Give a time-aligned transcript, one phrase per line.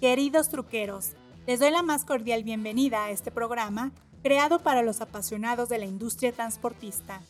[0.00, 1.12] Queridos truqueros,
[1.46, 5.86] les doy la más cordial bienvenida a este programa creado para los apasionados de la
[5.86, 7.22] industria transportista.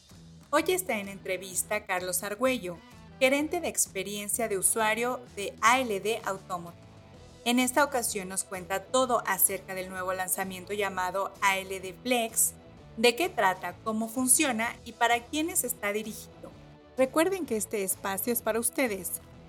[0.50, 2.76] Hoy está en entrevista Carlos Argüello,
[3.20, 6.82] gerente de experiencia de usuario de ALD Automotive.
[7.44, 12.54] En esta ocasión nos cuenta todo acerca del nuevo lanzamiento llamado ALD Flex,
[12.96, 16.50] de qué trata, cómo funciona y para quiénes está dirigido.
[16.98, 19.20] Recuerden que este espacio es para ustedes,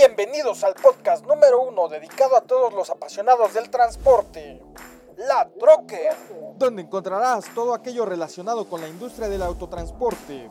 [0.00, 4.58] Bienvenidos al podcast número uno dedicado a todos los apasionados del transporte.
[5.18, 6.08] La Troque,
[6.56, 10.50] donde encontrarás todo aquello relacionado con la industria del autotransporte.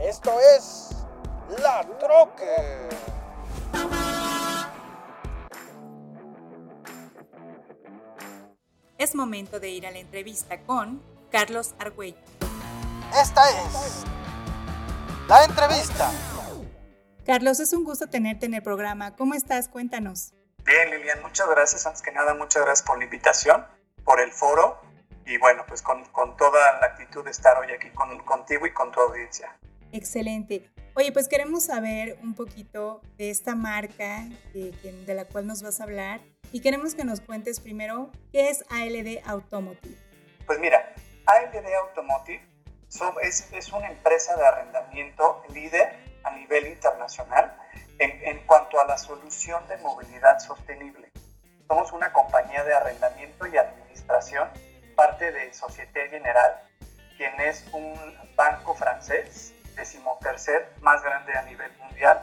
[0.00, 0.96] Esto es
[1.62, 2.88] La Troque.
[8.96, 12.16] Es momento de ir a la entrevista con Carlos Argüello.
[13.14, 14.04] Esta es
[15.28, 16.10] la entrevista.
[17.26, 19.14] Carlos, es un gusto tenerte en el programa.
[19.14, 19.68] ¿Cómo estás?
[19.68, 20.32] Cuéntanos.
[20.64, 21.86] Bien, Lilian, muchas gracias.
[21.86, 23.66] Antes que nada, muchas gracias por la invitación,
[24.04, 24.80] por el foro
[25.26, 28.72] y bueno, pues con, con toda la actitud de estar hoy aquí con, contigo y
[28.72, 29.56] con tu audiencia.
[29.92, 30.70] Excelente.
[30.94, 35.84] Oye, pues queremos saber un poquito de esta marca de la cual nos vas a
[35.84, 36.20] hablar
[36.52, 39.96] y queremos que nos cuentes primero qué es ALD Automotive.
[40.46, 40.94] Pues mira,
[41.26, 42.44] ALD Automotive
[43.22, 47.56] es, es una empresa de arrendamiento líder a nivel internacional
[47.98, 51.10] en, en, cuanto a la solución de movilidad sostenible.
[51.68, 54.48] Somos una compañía de arrendamiento y administración,
[54.96, 56.56] parte de Société Générale,
[57.16, 57.94] quien es un
[58.34, 62.22] banco francés, decimotercer más grande a nivel mundial.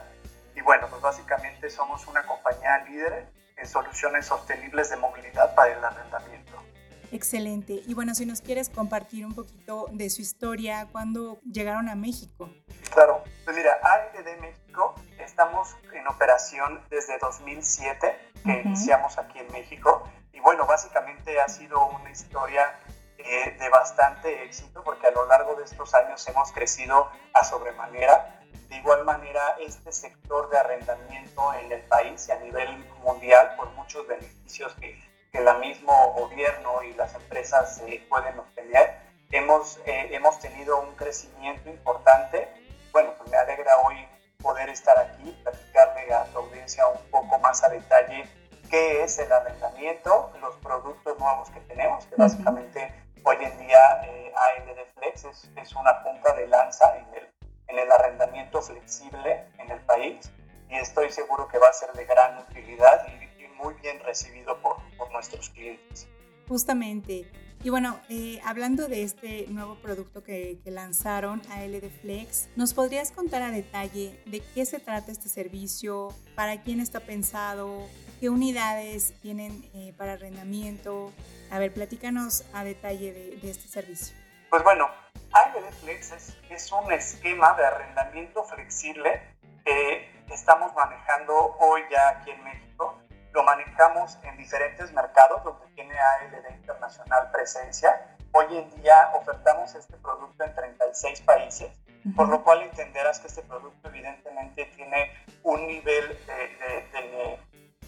[0.55, 3.27] Y bueno, pues básicamente somos una compañía líder
[3.57, 6.63] en soluciones sostenibles de movilidad para el arrendamiento.
[7.11, 7.81] Excelente.
[7.85, 12.50] Y bueno, si nos quieres compartir un poquito de su historia, ¿cuándo llegaron a México?
[12.94, 20.03] Claro, pues mira, ALD México estamos en operación desde 2007, que iniciamos aquí en México.
[20.33, 22.77] Y bueno, básicamente ha sido una historia
[23.17, 28.41] eh, de bastante éxito porque a lo largo de estos años hemos crecido a sobremanera.
[28.67, 33.69] De igual manera, este sector de arrendamiento en el país y a nivel mundial, por
[33.75, 38.99] muchos beneficios que que el mismo gobierno y las empresas eh, pueden obtener.
[39.31, 42.66] Hemos, eh, hemos tenido un crecimiento importante.
[42.97, 43.95] Bueno, pues me alegra hoy
[44.41, 48.27] poder estar aquí, platicarle a tu audiencia un poco más a detalle
[48.71, 52.91] qué es el arrendamiento, los productos nuevos que tenemos, que básicamente
[53.23, 57.29] hoy en día eh, ALD Flex es, es, una punta de lanza en el,
[57.67, 60.31] en el arrendamiento flexible en el país
[60.67, 64.77] y estoy seguro que va a ser de gran utilidad y muy bien recibido por,
[64.97, 66.07] por nuestros clientes.
[66.47, 67.29] Justamente.
[67.67, 73.11] Y bueno, eh, hablando de este nuevo producto que, que, lanzaron, ALD Flex, ¿nos podrías
[73.11, 76.16] contar a detalle de qué se trata este servicio?
[76.33, 77.85] ¿Para quién está pensado?
[78.22, 81.11] ¿Qué unidades tienen eh, para arrendamiento?
[81.51, 84.16] A ver, platícanos a detalle de, este servicio.
[84.50, 84.89] Pues bueno,
[85.33, 89.22] ALD Flex es, es un esquema de arrendamiento flexible
[89.66, 92.96] que estamos manejando hoy ya aquí en México
[93.37, 98.17] lo manejamos en diferentes mercados donde tiene ALD Internacional presencia.
[98.31, 101.71] Hoy en día ofertamos este producto en 36 países,
[102.15, 105.11] por lo cual entenderás que este producto evidentemente tiene
[105.43, 107.39] un nivel de, de,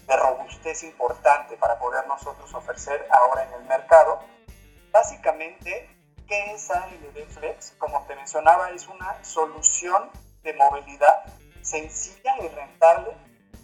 [0.06, 4.20] de robustez importante para poder nosotros ofrecer ahora en el mercado.
[4.92, 5.90] Básicamente,
[6.28, 7.72] ¿qué es ALD Flex?
[7.76, 10.12] Como te mencionaba, es una solución
[10.44, 11.24] de movilidad
[11.60, 13.16] sencilla y rentable,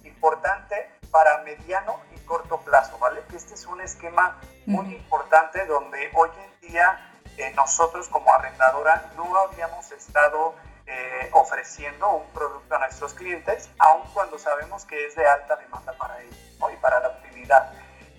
[0.02, 3.22] importante para mediano y corto plazo, ¿vale?
[3.34, 9.34] Este es un esquema muy importante donde hoy en día eh, nosotros como arrendadora no
[9.34, 10.54] habíamos estado
[10.84, 15.94] eh, ofreciendo un producto a nuestros clientes, aun cuando sabemos que es de alta demanda
[15.94, 16.36] para ellos
[16.70, 17.72] y para la utilidad.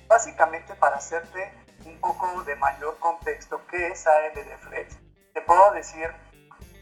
[0.08, 1.54] Básicamente, para hacerte
[1.86, 4.98] un poco de mayor contexto, ¿qué es ALD Flex?
[5.36, 6.12] Te puedo decir,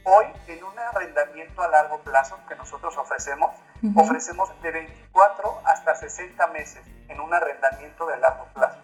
[0.06, 3.54] hoy en un arrendamiento a largo plazo que nosotros ofrecemos,
[3.96, 8.80] Ofrecemos de 24 hasta 60 meses en un arrendamiento de largo plazo.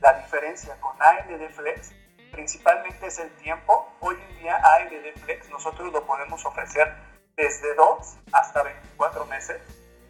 [0.00, 1.92] La diferencia con ALD Flex
[2.32, 3.88] principalmente es el tiempo.
[4.00, 6.92] Hoy en día ALD Flex nosotros lo podemos ofrecer
[7.36, 9.60] desde 2 hasta 24 meses.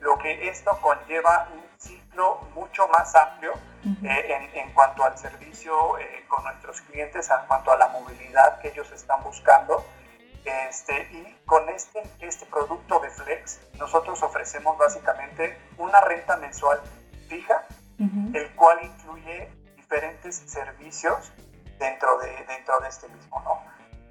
[0.00, 3.52] lo que esto conlleva un ciclo mucho más amplio
[4.02, 8.68] eh, en, cuanto al servicio eh, con nuestros clientes, en cuanto a la movilidad que
[8.68, 9.84] ellos están buscando.
[10.44, 16.80] Este, y con este, este producto de Flex, nosotros ofrecemos básicamente una renta mensual
[17.28, 17.66] fija,
[18.32, 21.32] el cual incluye diferentes servicios
[21.78, 23.40] dentro de, dentro de este mismo.
[23.40, 23.62] ¿no?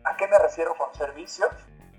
[0.04, 1.50] ¿A qué me refiero con servicios?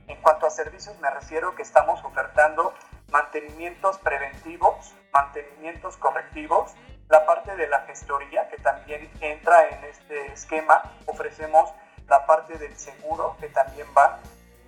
[0.06, 2.75] En cuanto a servicios, me refiero que estamos ofertando
[3.11, 6.75] mantenimientos preventivos, mantenimientos correctivos,
[7.09, 11.73] la parte de la gestoría que también entra en este esquema, ofrecemos
[12.10, 14.18] la parte del seguro que también va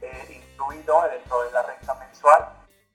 [0.01, 2.49] eh, incluido dentro de la renta mensual,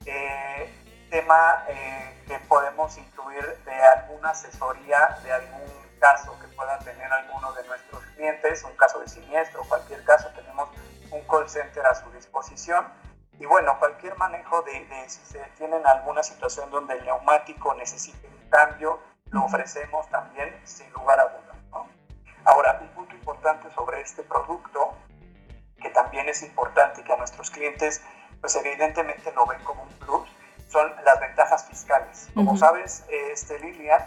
[0.06, 0.74] eh,
[1.10, 7.52] tema eh, que podemos incluir de alguna asesoría de algún caso que pueda tener alguno
[7.54, 10.70] de nuestros clientes, un caso de siniestro, cualquier caso, tenemos
[11.12, 12.88] un call center a su disposición.
[13.40, 18.28] Y bueno, cualquier manejo de, de si se tienen alguna situación donde el neumático necesite
[18.28, 19.00] un cambio,
[19.30, 21.47] lo ofrecemos también sin lugar a dudas.
[22.48, 24.96] Ahora, un punto importante sobre este producto,
[25.82, 28.02] que también es importante que a nuestros clientes,
[28.40, 30.30] pues evidentemente lo ven como un plus,
[30.70, 32.30] son las ventajas fiscales.
[32.34, 34.02] Como sabes, este, Lilian,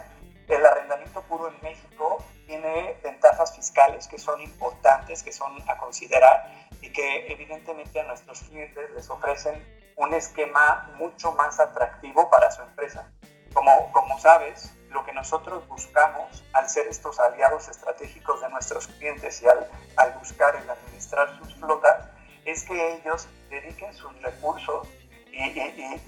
[0.47, 2.17] el arrendamiento puro en México
[2.47, 8.41] tiene ventajas fiscales que son importantes, que son a considerar y que evidentemente a nuestros
[8.41, 9.63] clientes les ofrecen
[9.97, 13.07] un esquema mucho más atractivo para su empresa.
[13.53, 19.41] Como, como sabes, lo que nosotros buscamos al ser estos aliados estratégicos de nuestros clientes
[19.41, 22.09] y al, buscar el administrar sus flotas
[22.45, 24.87] es que ellos dediquen sus recursos
[25.31, 26.01] y, y,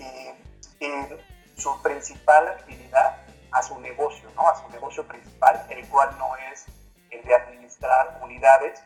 [1.55, 3.17] su principal actividad
[3.51, 4.49] a su negocio, ¿no?
[4.49, 6.65] a su negocio principal, el cual no es
[7.11, 8.83] el de administrar unidades,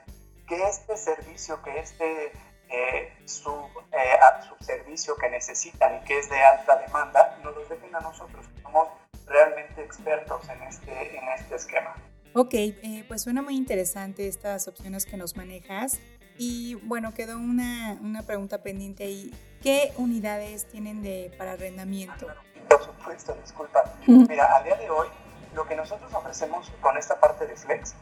[0.47, 2.31] que este servicio, que este
[2.69, 3.51] eh, su,
[3.91, 4.19] eh,
[4.59, 8.61] servicio que necesitan y que es de alta demanda, nos los dejen a nosotros, que
[8.61, 8.89] somos
[9.25, 11.95] realmente expertos en este, en este esquema.
[12.33, 15.99] Ok, eh, pues suena muy interesante estas opciones que nos manejas.
[16.37, 19.33] Y bueno, quedó una, una pregunta pendiente ahí.
[19.61, 22.27] ¿Qué unidades tienen de, para arrendamiento?
[22.69, 23.83] Por supuesto, disculpa.
[24.05, 25.07] Mira, al día de hoy,
[25.55, 27.95] lo que nosotros ofrecemos con esta parte de Flex,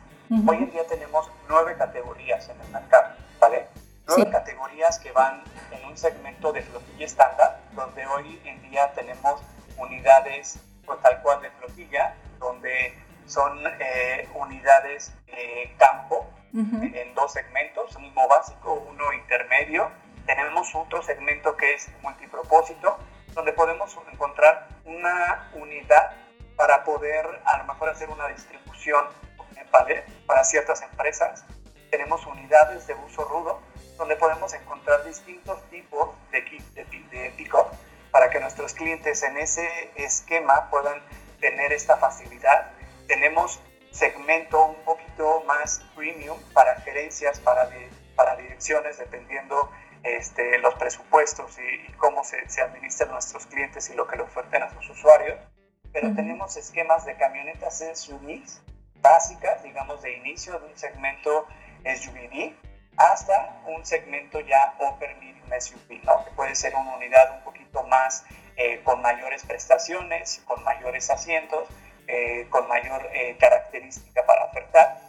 [0.46, 3.16] hoy en día tenemos nueve categorías en el mercado,
[4.06, 4.24] ¿vale?
[4.24, 9.42] Nueve categorías que van en un segmento de flotilla estándar, donde hoy en día tenemos
[9.78, 10.60] unidades
[11.02, 12.94] tal cual de flotilla, donde
[13.26, 19.92] son eh, unidades de campo en dos segmentos, uno básico, uno intermedio.
[20.26, 22.98] Tenemos otro segmento que es multipropósito,
[23.34, 26.12] donde podemos encontrar una unidad
[26.56, 29.06] para poder a lo mejor hacer una distribución
[30.26, 31.44] para ciertas empresas.
[31.92, 33.60] Tenemos unidades de uso rudo,
[33.98, 36.42] donde podemos encontrar distintos tipos de,
[36.74, 37.68] de, de pick-up
[38.12, 41.02] para que nuestros clientes en ese esquema puedan
[41.40, 42.72] tener esta facilidad.
[43.08, 43.60] Tenemos
[43.92, 47.70] segmento un poquito más premium para gerencias, para,
[48.16, 49.72] para direcciones, dependiendo
[50.04, 54.64] este, los presupuestos y, cómo se, se, administran nuestros clientes y lo que le oferten
[54.64, 55.40] a sus usuarios.
[55.92, 58.62] Pero tenemos esquemas de camionetas SUVs
[59.02, 61.48] básicas, digamos, de inicio de un segmento
[61.84, 62.54] SUV
[62.98, 66.24] hasta un segmento ya Upper Medium SUV, ¿no?
[66.26, 68.24] que puede ser una unidad un poquito más
[68.58, 71.68] eh, con mayores prestaciones, con mayores asientos,
[72.08, 75.02] eh, con mayor eh, característica para ofertar.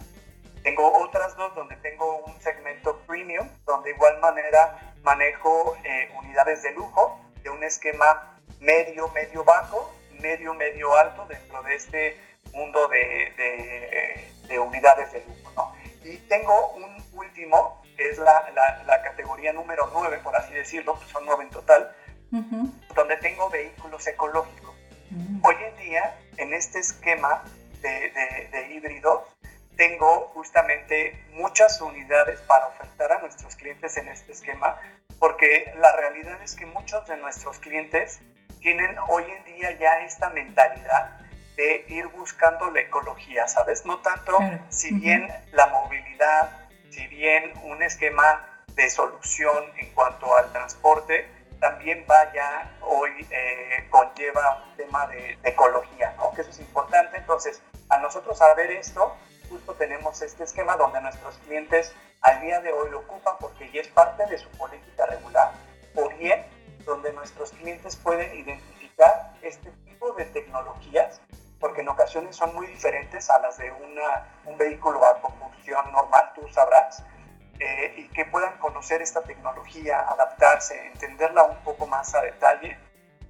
[0.63, 5.77] Tengo otras dos donde tengo un segmento premium, donde de igual manera manejo
[6.19, 12.21] unidades de lujo de un esquema medio, medio bajo, medio, medio alto dentro de este
[12.53, 15.53] mundo de, de, de unidades de lujo.
[15.55, 15.77] ¿no?
[16.03, 16.96] Y tengo un
[17.37, 18.51] último, es la,
[18.87, 21.95] la, categoría número 9, por así decirlo, pues son 9 en total,
[22.95, 24.75] donde tengo vehículos ecológicos.
[25.11, 25.45] Mm.
[25.45, 27.45] Hoy en día, en este esquema
[27.81, 29.23] de, de, de híbridos,
[29.77, 34.79] tengo justamente muchas unidades para ofertar a nuestros clientes en este esquema,
[35.19, 38.21] porque la realidad es que muchos de nuestros clientes
[38.61, 41.21] tienen hoy en día ya esta mentalidad
[41.57, 43.87] de ir buscando la ecología, ¿sabes?
[43.87, 44.39] No tanto,
[44.69, 46.66] si bien la movilidad,
[46.97, 51.29] si bien un esquema de solución en cuanto al transporte,
[51.61, 56.33] también vaya hoy eh, conlleva un tema de, ecología, ¿no?
[56.33, 57.19] Que eso es importante.
[57.19, 57.61] Entonces,
[57.91, 59.15] a nosotros saber esto,
[59.51, 63.83] justo tenemos este esquema donde nuestros clientes al día de hoy lo ocupan porque ya
[63.83, 65.53] es parte de su política regular,
[65.97, 66.47] o bien
[66.87, 71.21] donde nuestros clientes pueden identificar este tipo de tecnologías
[71.59, 76.33] porque en ocasiones son muy diferentes a las de una, un vehículo a combustión normal,
[76.35, 77.03] tú sabrás,
[77.59, 82.77] eh, y que puedan conocer esta tecnología, adaptarse, entenderla un poco más a detalle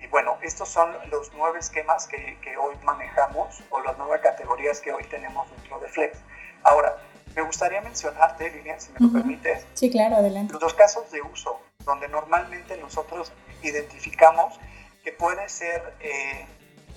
[0.01, 4.81] y bueno, estos son los nueve esquemas que, que hoy manejamos o las nueve categorías
[4.81, 6.19] que hoy tenemos dentro de Flex.
[6.63, 6.97] Ahora,
[7.35, 9.67] me gustaría mencionarte, Lilian, si me lo permites.
[9.75, 10.55] Sí, claro, adelante.
[10.61, 14.59] Los casos de uso, donde normalmente nosotros identificamos
[15.03, 16.47] que puede ser eh,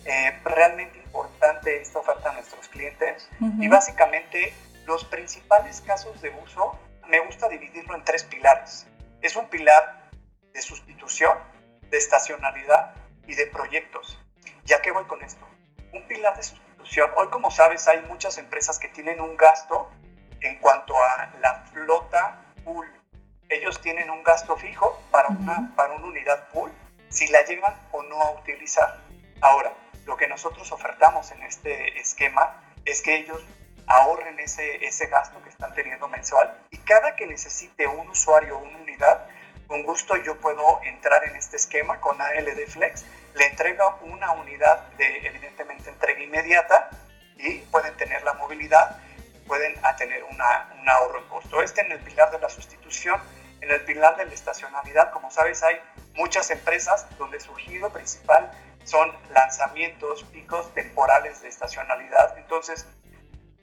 [0.05, 3.29] eh, realmente importante esta oferta a nuestros clientes.
[3.59, 4.53] Y básicamente
[4.85, 8.87] los principales casos de uso, me gusta dividirlo en tres pilares.
[9.21, 10.09] Es un pilar
[10.53, 11.37] de sustitución,
[11.89, 12.93] de estacionalidad
[13.27, 14.19] y de proyectos.
[14.65, 15.45] ¿Ya qué voy con esto?
[15.93, 17.09] Un pilar de sustitución.
[17.17, 19.89] Hoy, como sabes, hay muchas empresas que tienen un gasto
[20.41, 22.87] en cuanto a la flota pool.
[23.49, 26.71] Ellos tienen un gasto fijo para una, para una unidad pool,
[27.09, 28.97] si la llegan o no a utilizar.
[29.41, 29.73] Ahora,
[30.09, 33.45] lo que nosotros ofertamos en este esquema es que ellos
[33.85, 38.61] ahorren ese, ese gasto que están teniendo mensual y cada que necesite un usuario o
[38.61, 39.27] una unidad,
[39.67, 44.87] con gusto yo puedo entrar en este esquema con ALD Flex, le entrego una unidad
[44.97, 46.89] de evidentemente entrega inmediata
[47.37, 48.97] y pueden tener la movilidad,
[49.45, 51.61] pueden tener una, un ahorro en costo.
[51.61, 53.21] Este en el pilar de la sustitución,
[53.61, 55.79] en el pilar de la estacionalidad, como sabes, hay
[56.15, 58.51] muchas empresas donde su giro principal
[58.89, 62.37] son lanzamientos, picos temporales de estacionalidad.
[62.37, 62.87] Entonces,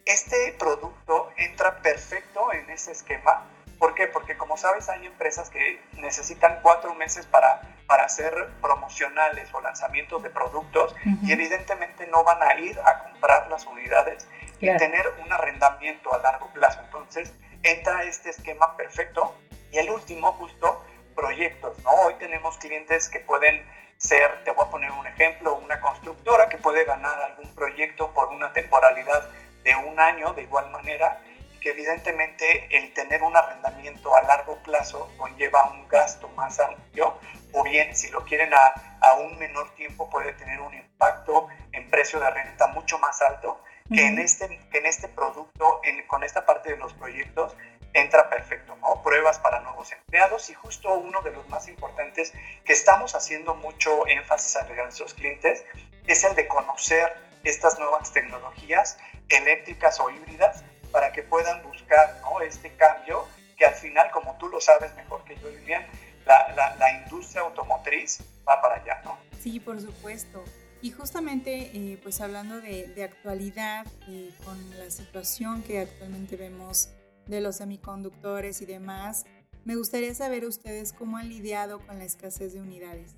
[0.05, 3.45] este producto entra perfecto en ese esquema.
[3.81, 4.07] ¿Por qué?
[4.07, 10.23] Porque como sabes hay empresas que necesitan cuatro meses para, para hacer promocionales o lanzamientos
[10.23, 14.29] de productos y evidentemente no van a ir a comprar las unidades
[14.61, 16.81] y tener un arrendamiento a largo plazo.
[16.85, 19.35] Entonces entra este esquema perfecto
[19.73, 20.85] y el último justo
[21.17, 21.77] proyectos.
[21.83, 21.91] ¿no?
[21.91, 26.59] Hoy tenemos clientes que pueden ser, te voy a poner un ejemplo, una constructora que
[26.59, 29.29] puede ganar algún proyecto por una temporalidad
[29.65, 31.21] de un año de igual manera,
[31.61, 37.19] que evidentemente el tener un arrendamiento a largo plazo conlleva un gasto más amplio,
[37.53, 41.91] o bien si lo quieren a, a un menor tiempo puede tener un impacto en
[41.91, 43.61] precio de renta mucho más alto
[43.93, 47.57] que en este, que en este producto, en, con esta parte de los proyectos,
[47.97, 49.03] entra perfecto, ¿no?
[49.03, 52.33] Pruebas para nuevos empleados y justo uno de los más importantes
[52.65, 55.65] que estamos haciendo mucho énfasis a nuestros clientes
[56.07, 57.13] es el de conocer
[57.43, 58.99] estas nuevas tecnologías
[59.29, 60.63] eléctricas o híbridas
[60.93, 62.41] para que puedan buscar ¿no?
[62.41, 63.27] este cambio
[63.57, 65.87] que al final, como tú lo sabes mejor que yo, Lilian,
[66.27, 69.17] la, la, industria automotriz va para allá, ¿no?
[69.41, 70.45] Sí, por supuesto.
[70.83, 76.91] Y justamente, eh, pues hablando de, de actualidad, eh, con la situación que actualmente vemos
[77.27, 79.27] de los semiconductores y demás,
[79.65, 83.13] me gustaría saber ustedes cómo han lidiado con la escasez de unidades.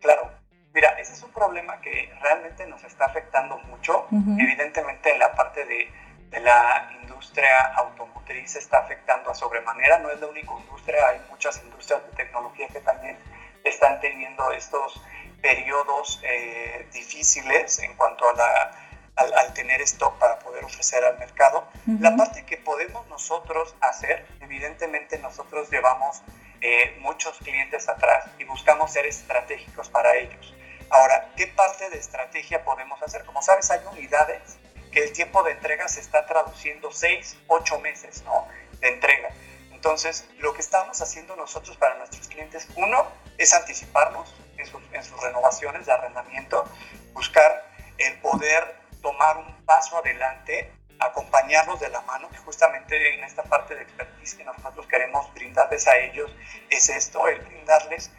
[0.00, 0.30] Claro,
[0.72, 4.06] mira, ese es un problema que realmente nos está afectando mucho.
[4.38, 5.90] Evidentemente en la parte de,
[6.30, 9.98] de, la industria automotriz está afectando a sobremanera.
[9.98, 13.18] No es la única industria, hay muchas industrias de tecnología que también
[13.62, 15.02] están teniendo estos
[15.42, 18.83] periodos eh, difíciles en cuanto a la
[19.16, 21.68] al, tener stock para poder ofrecer al mercado.
[22.00, 26.22] La parte que podemos nosotros hacer, evidentemente nosotros llevamos
[26.60, 30.54] eh, muchos clientes atrás y buscamos ser estratégicos para ellos.
[30.90, 33.24] Ahora, ¿qué parte de estrategia podemos hacer?
[33.24, 34.58] Como sabes, hay unidades
[34.92, 38.46] que el tiempo de entrega se está traduciendo 6, 8 meses ¿no?
[38.80, 39.28] de entrega.
[39.72, 43.06] Entonces, lo que estamos haciendo nosotros para nuestros clientes, uno,
[43.36, 46.64] es anticiparnos en sus, en sus renovaciones de arrendamiento,
[47.12, 53.42] buscar el poder tomar un paso adelante, acompañarlos de la mano, que justamente en esta
[53.42, 56.34] parte de expertise que nosotros queremos brindarles a ellos
[56.70, 58.10] es esto, el brindarles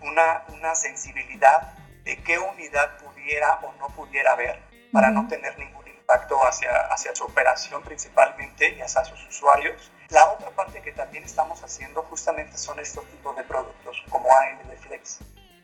[0.00, 4.60] una, una sensibilidad de qué unidad pudiera o no pudiera haber
[4.92, 9.92] para no tener ningún impacto hacia, hacia su operación principalmente y hacia sus usuarios.
[10.08, 14.76] La otra parte que también estamos haciendo justamente son estos tipos de productos como AMD
[14.80, 15.20] Flex.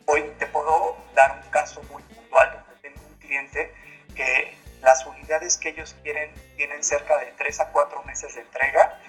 [0.06, 3.74] Hoy te puedo dar un caso muy puntual donde tengo un cliente
[4.14, 9.00] que las unidades que ellos quieren tienen cerca de 3 a 4 meses de entrega.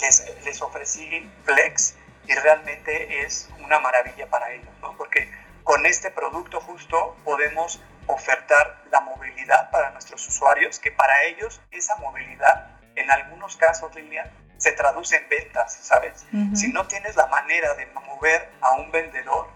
[0.00, 1.94] les, les ofrecí Flex
[2.26, 4.96] y realmente es una maravilla para ellos, ¿no?
[4.96, 5.30] porque
[5.64, 11.96] con este producto justo podemos ofertar la movilidad para nuestros usuarios, que para ellos esa
[11.96, 16.24] movilidad, en algunos casos, Lilian, se traduce en ventas, ¿sabes?
[16.54, 19.48] Si no tienes la manera de mover a un vendedor,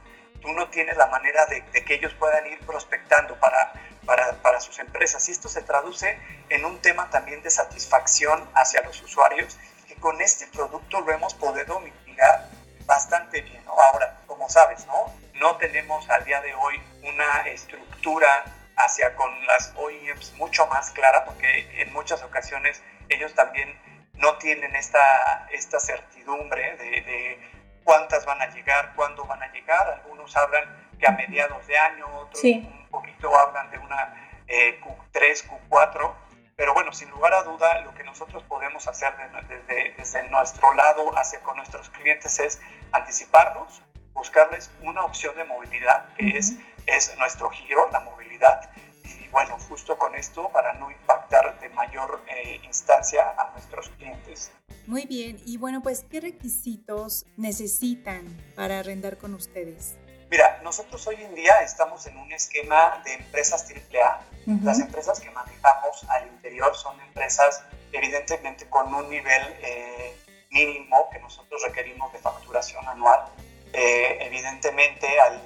[0.43, 3.73] tú no tienes la manera de, de que ellos puedan ir prospectando para
[4.07, 5.29] para, sus empresas.
[5.29, 10.21] Y esto se traduce en un tema también de satisfacción hacia los usuarios, que con
[10.21, 12.49] este producto lo hemos podido mitigar
[12.85, 13.65] bastante bien.
[13.67, 15.13] Ahora, como sabes, ¿no?
[15.35, 18.45] no tenemos al día de hoy una estructura
[18.77, 23.79] hacia con las OEMs mucho más clara, porque en muchas ocasiones ellos también
[24.15, 27.51] no tienen esta, esta certidumbre de, de
[27.85, 29.89] cuántas van a llegar, cuándo van a llegar.
[29.89, 34.15] Algunos hablan que a mediados de año, otros un poquito hablan de una
[34.47, 36.15] Q3, Q4,
[36.57, 39.15] pero bueno, sin lugar a duda, lo que nosotros podemos hacer
[39.49, 42.61] desde, desde nuestro lado hacia con nuestros clientes es
[42.93, 48.71] anticiparnos, buscarles una opción de movilidad, que es, es nuestro giro, la movilidad,
[49.05, 54.53] y bueno, justo con esto para no impactar de mayor eh, instancia a nuestros clientes.
[54.87, 58.25] Muy bien, y bueno, pues, ¿qué requisitos necesitan
[58.57, 59.97] para arrendar con ustedes?
[60.31, 64.21] Mira, nosotros hoy en día estamos en un esquema de empresas AAA.
[64.63, 70.17] Las empresas que manejamos al interior son empresas evidentemente con un nivel eh,
[70.51, 73.25] mínimo que nosotros requerimos de facturación anual.
[73.73, 75.43] Eh, evidentemente al,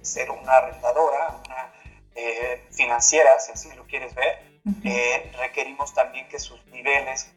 [0.00, 1.74] ser una arrendadora, una
[2.14, 4.54] eh, financiera, si así lo quieres ver,
[5.38, 7.30] requerimos también que sus niveles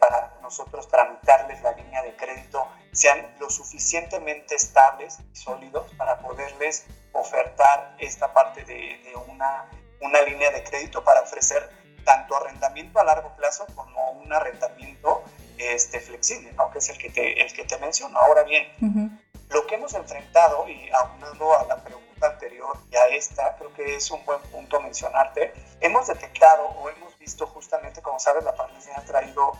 [0.00, 6.86] para nosotros tramitarles la línea de crédito sean lo suficientemente estables y sólidos para poderles
[7.12, 8.98] ofertar esta parte de,
[9.28, 9.66] una,
[10.00, 11.70] una, línea de crédito para ofrecer
[12.04, 15.22] tanto arrendamiento a largo plazo como un arrendamiento
[15.58, 16.70] este, flexible, ¿no?
[16.70, 18.18] que es el que te, el que te menciono.
[18.18, 19.18] Ahora bien,
[19.50, 23.96] lo que hemos enfrentado, y aunando a la pregunta anterior y a esta, creo que
[23.96, 28.96] es un buen punto mencionarte, hemos detectado o hemos visto justamente, como sabes, la pandemia
[28.96, 29.52] ha traído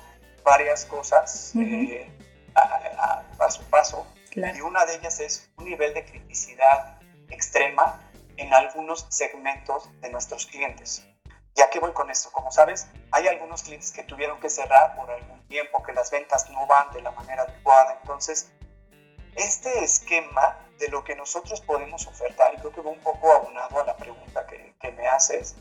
[0.43, 2.09] varias cosas eh,
[2.57, 4.07] a, su paso.
[4.35, 6.99] Y una de ellas es un nivel de criticidad
[7.31, 8.01] extrema
[8.37, 11.07] en algunos segmentos de nuestros clientes.
[11.55, 15.11] Ya que voy con esto, como sabes, hay algunos clientes que tuvieron que cerrar por
[15.11, 17.99] algún tiempo, que las ventas no van de la manera adecuada.
[18.03, 18.53] Entonces,
[19.37, 23.81] este esquema de lo que nosotros podemos ofertar, y creo que va un poco aunado
[23.81, 25.57] a la pregunta que, que me haces,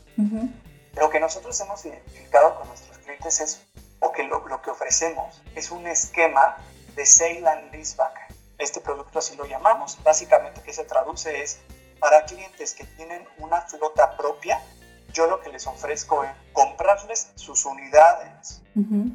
[0.94, 3.66] lo que nosotros hemos identificado con nuestros clientes es,
[4.00, 6.56] o que lo, lo que ofrecemos es un esquema
[6.96, 8.34] de and leaseback.
[8.58, 10.02] Este producto así lo llamamos.
[10.02, 11.60] Básicamente, que se traduce es
[12.00, 14.60] para clientes que tienen una flota propia,
[15.12, 18.62] yo lo que les ofrezco es comprarles sus unidades.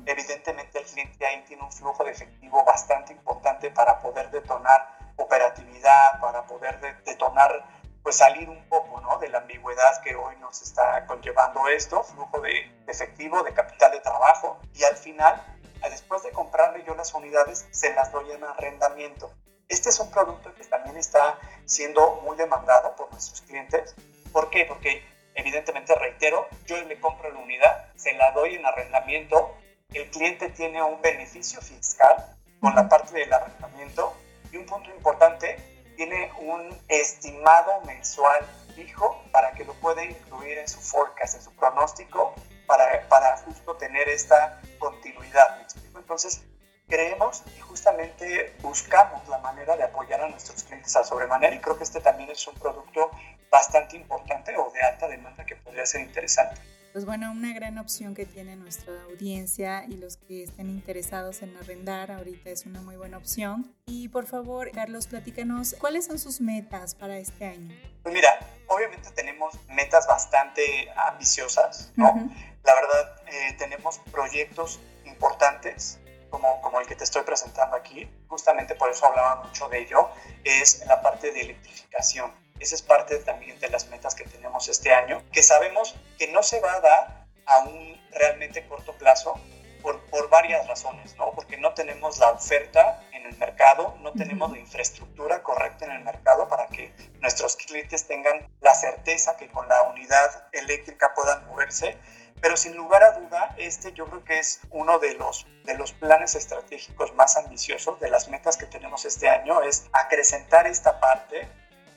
[0.07, 6.19] Evidentemente el cliente ahí tiene un flujo de efectivo bastante importante para poder detonar operatividad,
[6.19, 7.63] para poder detonar,
[8.01, 9.19] pues salir un poco ¿no?
[9.19, 13.99] de la ambigüedad que hoy nos está conllevando esto, flujo de efectivo, de capital de
[13.99, 15.39] trabajo, y al final
[15.89, 19.31] después de comprarle yo las unidades, se las doy en arrendamiento.
[19.67, 23.95] Este es un producto que también está siendo muy demandado por nuestros clientes.
[24.31, 24.65] ¿Por qué?
[24.65, 25.03] Porque
[25.35, 29.55] evidentemente, reitero, yo le compro la unidad, se la doy en arrendamiento,
[29.93, 32.15] el cliente tiene un beneficio fiscal
[32.59, 34.13] con la parte del arrendamiento
[34.51, 35.57] y un punto importante,
[35.95, 41.55] tiene un estimado mensual fijo para que lo pueda incluir en su forecast, en su
[41.55, 42.33] pronóstico,
[42.71, 45.67] para, para justo tener esta continuidad.
[45.93, 46.41] Entonces,
[46.87, 51.77] creemos y justamente buscamos la manera de apoyar a nuestros clientes a sobremanera y creo
[51.77, 53.11] que este también es un producto
[53.49, 56.61] bastante importante o de alta demanda que podría ser interesante.
[56.91, 61.55] Pues bueno, una gran opción que tiene nuestra audiencia y los que estén interesados en
[61.55, 63.73] arrendar ahorita es una muy buena opción.
[63.85, 67.73] Y por favor, Carlos, platícanos, ¿cuáles son sus metas para este año?
[68.03, 68.29] Pues mira,
[68.67, 72.29] obviamente tenemos metas bastante ambiciosas, ¿no?
[72.65, 75.97] La verdad, eh, tenemos proyectos importantes
[76.29, 80.09] como, como el que te estoy presentando aquí, justamente por eso hablaba mucho de ello,
[80.43, 82.31] es la parte de electrificación.
[82.61, 86.43] Esa es parte también de las metas que tenemos este año, que sabemos que no
[86.43, 89.33] se va a dar a un realmente corto plazo
[89.81, 91.31] por, por varias razones, ¿no?
[91.31, 96.03] Porque no tenemos la oferta en el mercado, no tenemos la infraestructura correcta en el
[96.03, 101.97] mercado para que nuestros clientes tengan la certeza que con la unidad eléctrica puedan moverse
[102.41, 105.93] pero sin lugar a duda, este yo creo que es uno de los, de los
[105.93, 111.47] planes estratégicos más ambiciosos, de las metas que tenemos este año, es acrecentar esta parte,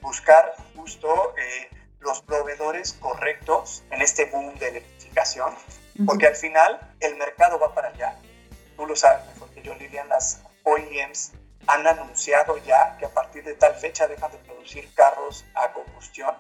[0.05, 5.55] buscar justo eh, los proveedores correctos en este boom de electrificación,
[6.07, 8.17] porque al final el mercado va para allá.
[8.77, 11.33] Tú lo sabes mejor que yo, Lilian, las OEMs
[11.67, 16.35] han anunciado ya que a partir de tal fecha dejan de producir carros a combustión.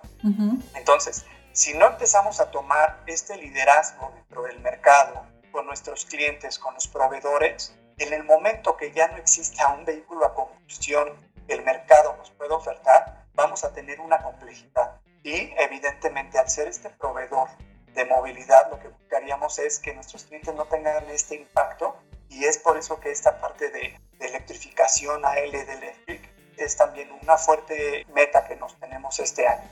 [0.74, 6.74] Entonces, si no empezamos a tomar este liderazgo dentro del mercado con nuestros clientes, con
[6.74, 11.08] los proveedores, en el momento que ya no exista un vehículo a combustión
[11.46, 15.00] que el mercado nos pueda ofertar, vamos a tener una complejidad.
[15.22, 17.48] Y evidentemente al ser este proveedor
[17.94, 21.96] de movilidad, lo que buscaríamos es que nuestros clientes no tengan este impacto
[22.28, 27.36] y es por eso que esta parte de, electrificación AL de Electric es también una
[27.36, 29.68] fuerte meta que nos tenemos este año.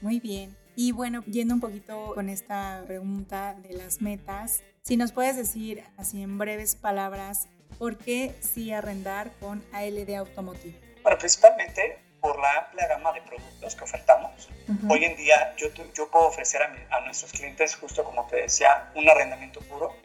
[0.00, 0.56] Muy bien.
[0.76, 5.84] Y bueno, yendo un poquito con esta pregunta de las metas, si nos puedes decir
[5.96, 10.78] así en breves palabras, ¿por qué sí arrendar con ALD Automotive?
[11.02, 14.50] Bueno, principalmente por la amplia gama de productos que ofertamos.
[14.90, 18.92] Hoy en día yo, yo puedo ofrecer a, a, nuestros clientes, justo como te decía,
[18.94, 19.96] un arrendamiento puro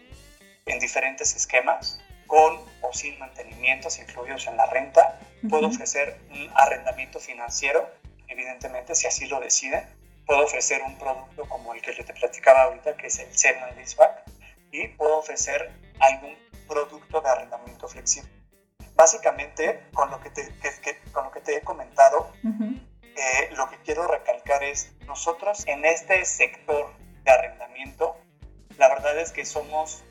[0.65, 5.19] en diferentes esquemas, con o sin mantenimientos incluidos en la renta.
[5.49, 7.91] Puedo ofrecer un arrendamiento financiero,
[8.29, 9.85] evidentemente, si así lo deciden.
[10.25, 13.75] Puedo ofrecer un producto como el que yo te platicaba ahorita, que es el and
[13.75, 14.23] Leaseback,
[14.71, 16.37] y puedo ofrecer algún
[16.69, 18.42] producto de arrendamiento flexible.
[18.95, 20.47] Básicamente, con lo que te,
[21.11, 26.23] con lo que te he comentado, eh, lo que quiero recalcar es, nosotros en este
[26.25, 28.15] sector de arrendamiento,
[28.77, 30.03] la verdad es que somos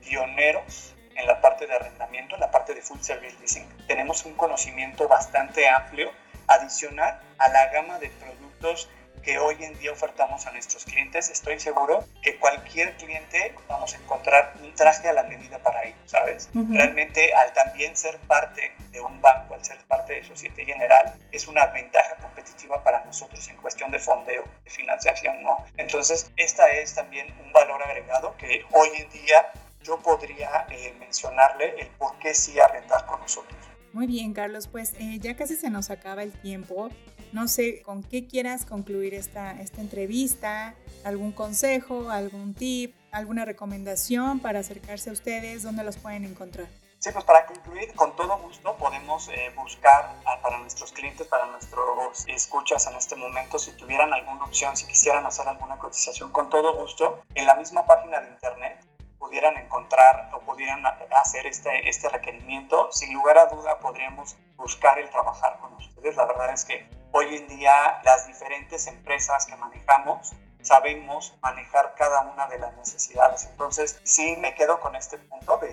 [0.00, 3.68] pioneros en la parte de arrendamiento, en la parte de full service leasing.
[3.86, 6.10] Tenemos un conocimiento bastante amplio,
[6.46, 8.88] adicional a la gama de productos
[9.26, 13.96] que hoy en día ofertamos a nuestros clientes, estoy seguro que cualquier cliente vamos a
[13.96, 16.48] encontrar un traje a la medida para ellos, ¿sabes?
[16.54, 21.48] Realmente al también ser parte de un banco, al ser parte de Societe General, es
[21.48, 25.56] una ventaja competitiva para nosotros en cuestión de fondeo, de financiación, ¿no?
[25.76, 29.50] Entonces, esta es también un valor agregado que hoy en día
[29.82, 33.58] yo podría eh, mencionarle el por qué sí arrendar con nosotros.
[33.92, 36.90] Muy bien, Carlos, pues eh, ya casi se nos acaba el tiempo.
[37.36, 44.40] No sé con qué quieras concluir esta, esta entrevista, algún consejo, algún tip, alguna recomendación
[44.40, 46.66] para acercarse a ustedes, ¿dónde los pueden encontrar?
[46.98, 52.26] Sí, pues para concluir, con todo gusto podemos eh, buscar para nuestros clientes, para nuestros
[52.26, 56.74] escuchas en este momento, si tuvieran alguna opción, si quisieran hacer alguna cotización, con todo
[56.80, 58.82] gusto, en la misma página de internet
[59.18, 60.82] pudieran encontrar o pudieran
[61.20, 66.16] hacer este, este requerimiento, sin lugar a duda podríamos buscar el trabajar con ustedes.
[66.16, 72.22] La verdad es que hoy en día las diferentes empresas que manejamos sabemos manejar cada
[72.22, 73.46] una de las necesidades.
[73.50, 75.68] Entonces, sí me quedo con este punto de,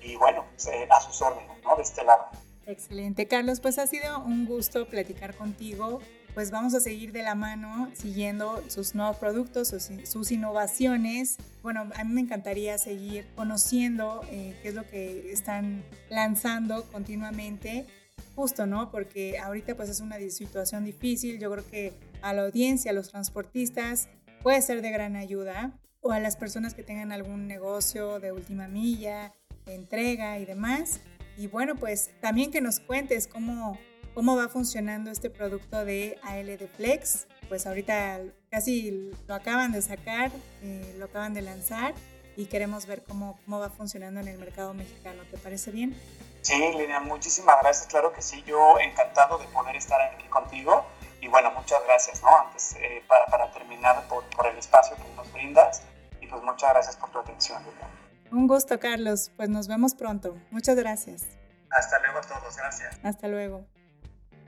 [0.00, 1.76] Y bueno, pues, eh, a sus órdenes, ¿no?
[1.76, 2.26] De este lado.
[2.66, 3.60] Excelente, Carlos.
[3.60, 6.00] Pues ha sido un gusto platicar contigo
[6.38, 11.36] pues vamos a seguir de la mano siguiendo sus nuevos productos, sus, innovaciones.
[11.62, 17.86] Bueno, a mí me encantaría seguir conociendo eh, qué es lo que están lanzando continuamente,
[18.34, 18.90] justo, ¿no?
[18.90, 23.10] Porque ahorita pues es una situación difícil, yo creo que a la audiencia, a los
[23.10, 24.08] transportistas,
[24.42, 28.68] puede ser de gran ayuda, o a las personas que tengan algún negocio de última
[28.68, 29.34] milla,
[29.66, 31.00] de entrega y demás.
[31.36, 33.78] Y bueno, pues también que nos cuentes cómo
[34.18, 37.28] cómo va funcionando este producto de ALD Flex.
[37.48, 41.94] Pues ahorita casi lo acaban de sacar, eh, lo acaban de lanzar
[42.36, 45.22] y queremos ver cómo, cómo va funcionando en el mercado mexicano.
[45.30, 45.94] ¿Te parece bien?
[46.40, 47.86] Sí, Lina, muchísimas gracias.
[47.86, 50.86] Claro que sí, yo encantado de poder estar aquí contigo.
[51.20, 52.28] Y bueno, muchas gracias, ¿no?
[52.36, 55.82] Antes, eh, para, para, terminar, por, por, el espacio que nos brindas.
[56.20, 57.88] Y pues muchas gracias por tu atención, Lina.
[58.30, 59.30] Un gusto, Carlos.
[59.36, 60.36] Pues nos vemos pronto.
[60.50, 61.26] Muchas gracias.
[61.70, 62.56] Hasta luego a todos.
[62.56, 62.98] Gracias.
[63.02, 63.66] Hasta luego.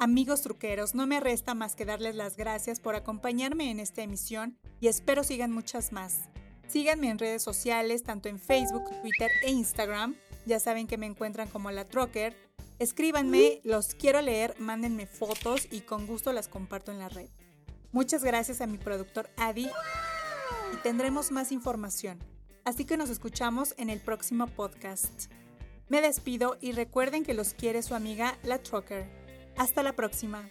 [0.03, 4.59] Amigos truqueros, no me resta más que darles las gracias por acompañarme en esta emisión
[4.81, 6.31] y espero sigan muchas más.
[6.69, 10.17] Síganme en redes sociales, tanto en Facebook, Twitter e Instagram.
[10.51, 12.35] Ya saben que me encuentran como la Trucker.
[12.81, 17.29] Escríbanme, los quiero leer, mándenme fotos y con gusto las comparto en la red.
[17.93, 19.71] Muchas gracias a mi productor Adi
[20.75, 22.19] y tendremos más información.
[22.65, 25.31] Así que nos escuchamos en el próximo podcast.
[25.89, 29.07] Me despido y recuerden que los quiere su amiga la Trucker.
[29.57, 30.51] Hasta la próxima.